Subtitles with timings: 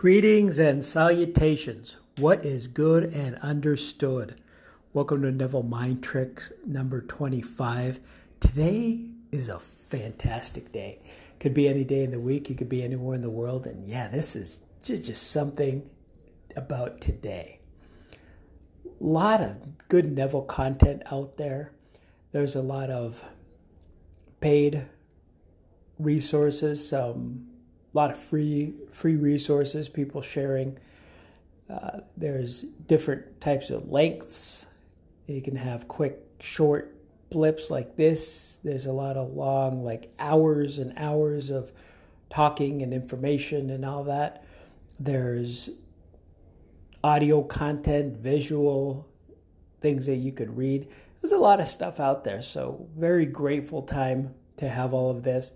[0.00, 1.98] Greetings and salutations.
[2.16, 4.40] What is good and understood?
[4.94, 8.00] Welcome to Neville Mind Tricks number 25.
[8.40, 11.00] Today is a fantastic day.
[11.38, 13.86] Could be any day in the week, you could be anywhere in the world, and
[13.86, 15.90] yeah, this is just, something
[16.56, 17.60] about today.
[18.86, 21.72] A lot of good Neville content out there.
[22.32, 23.22] There's a lot of
[24.40, 24.86] paid
[25.98, 27.49] resources, some
[27.92, 30.78] a lot of free free resources, people sharing.
[31.68, 34.66] Uh, there's different types of lengths.
[35.26, 36.96] You can have quick, short
[37.30, 38.58] blips like this.
[38.64, 41.70] There's a lot of long, like hours and hours of
[42.28, 44.44] talking and information and all that.
[44.98, 45.70] There's
[47.02, 49.08] audio content, visual
[49.80, 50.88] things that you could read.
[51.20, 52.42] There's a lot of stuff out there.
[52.42, 55.52] So, very grateful time to have all of this.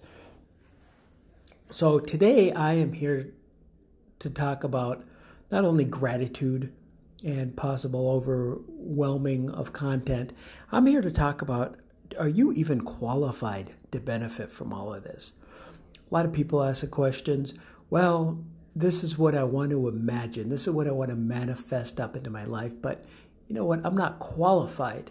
[1.75, 3.33] So today I am here
[4.21, 5.05] to talk about
[5.51, 6.73] not only gratitude
[7.25, 10.33] and possible overwhelming of content.
[10.71, 11.77] I'm here to talk about
[12.17, 15.33] are you even qualified to benefit from all of this?
[16.09, 17.55] A lot of people ask the questions,
[17.91, 18.39] well,
[18.77, 20.51] this is what I want to imagine.
[20.51, 23.05] This is what I want to manifest up into my life, but
[23.49, 23.81] you know what?
[23.85, 25.11] I'm not qualified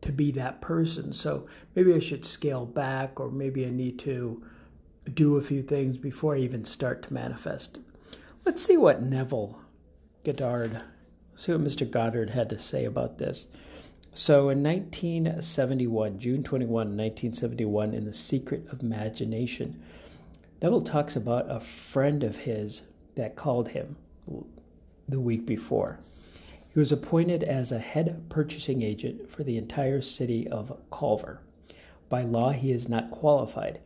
[0.00, 1.12] to be that person.
[1.12, 4.42] So maybe I should scale back or maybe I need to
[5.12, 7.80] do a few things before I even start to manifest.
[8.44, 9.60] Let's see what Neville
[10.24, 10.80] Goddard,
[11.34, 11.88] see what Mr.
[11.88, 13.46] Goddard had to say about this.
[14.14, 19.82] So in 1971, June 21, 1971, in The Secret of Imagination,
[20.60, 22.82] Neville talks about a friend of his
[23.14, 23.96] that called him
[25.08, 25.98] the week before.
[26.72, 31.40] He was appointed as a head purchasing agent for the entire city of Culver.
[32.08, 33.80] By law, he is not qualified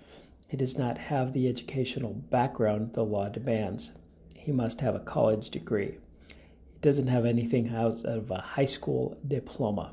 [0.49, 3.91] he does not have the educational background the law demands.
[4.35, 5.99] He must have a college degree.
[6.29, 9.93] He doesn't have anything out of a high school diploma.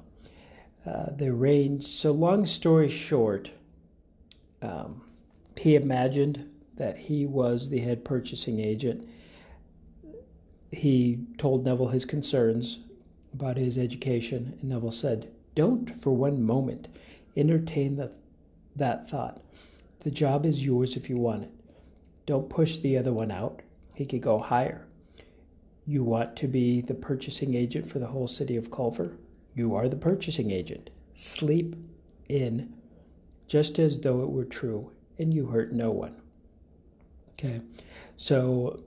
[0.86, 3.52] Uh, the range, so long story short,
[4.62, 5.02] um,
[5.58, 9.08] he imagined that he was the head purchasing agent.
[10.72, 12.80] He told Neville his concerns
[13.34, 16.88] about his education, and Neville said, Don't for one moment
[17.36, 18.12] entertain the,
[18.75, 19.42] that thought.
[20.03, 21.52] The job is yours if you want it.
[22.25, 23.62] Don't push the other one out.
[23.94, 24.86] He could go higher.
[25.86, 29.18] You want to be the purchasing agent for the whole city of Culver?
[29.56, 30.90] You are the purchasing agent.
[31.13, 31.75] Sleep
[32.30, 32.74] in
[33.47, 36.16] just as though it were true, and you hurt no one.
[37.34, 37.62] Okay,
[38.18, 38.84] so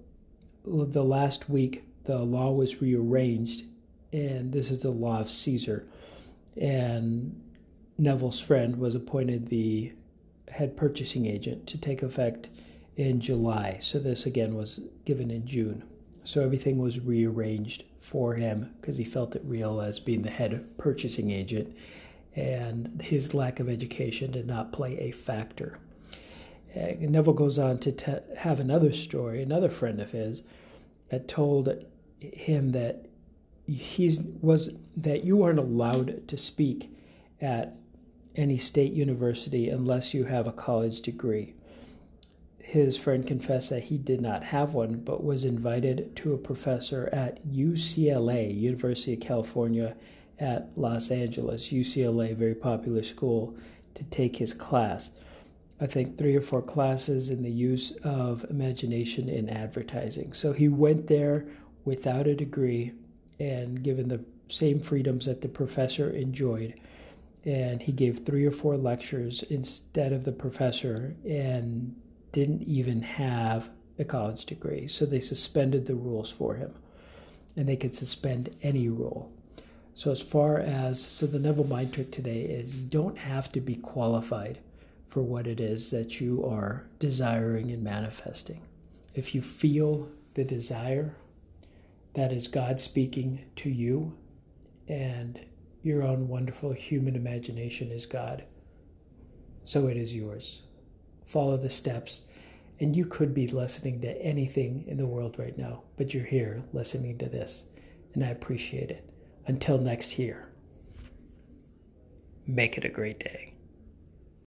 [0.64, 3.64] the last week the law was rearranged,
[4.12, 5.86] and this is the law of Caesar.
[6.56, 7.40] And
[7.98, 9.92] Neville's friend was appointed the
[10.48, 12.48] head purchasing agent to take effect
[12.96, 13.78] in July.
[13.82, 15.84] So this again was given in June.
[16.24, 20.66] So everything was rearranged for him because he felt it real as being the head
[20.78, 21.76] purchasing agent,
[22.34, 25.78] and his lack of education did not play a factor.
[26.74, 29.42] And Neville goes on to te- have another story.
[29.42, 30.42] Another friend of his
[31.10, 31.84] had told
[32.20, 33.06] him that
[33.66, 36.90] he's was that you aren't allowed to speak
[37.40, 37.76] at
[38.36, 41.54] any state university unless you have a college degree.
[42.58, 47.08] His friend confessed that he did not have one, but was invited to a professor
[47.12, 49.96] at UCLA, University of California
[50.38, 53.56] at Los Angeles, UCLA, very popular school,
[53.94, 55.10] to take his class.
[55.80, 60.32] I think three or four classes in the use of imagination in advertising.
[60.32, 61.46] So he went there
[61.84, 62.92] without a degree
[63.38, 66.74] and given the same freedoms that the professor enjoyed
[67.46, 71.94] and he gave three or four lectures instead of the professor and
[72.32, 74.88] didn't even have a college degree.
[74.88, 76.74] So they suspended the rules for him.
[77.56, 79.32] And they could suspend any rule.
[79.94, 83.62] So, as far as, so the Neville Mind Trick today is you don't have to
[83.62, 84.58] be qualified
[85.08, 88.60] for what it is that you are desiring and manifesting.
[89.14, 91.16] If you feel the desire,
[92.12, 94.14] that is God speaking to you,
[94.86, 95.40] and
[95.86, 98.44] your own wonderful human imagination is God.
[99.62, 100.62] So it is yours.
[101.24, 102.22] Follow the steps.
[102.80, 106.62] And you could be listening to anything in the world right now, but you're here
[106.72, 107.64] listening to this.
[108.14, 109.08] And I appreciate it.
[109.46, 110.50] Until next year,
[112.46, 113.55] make it a great day.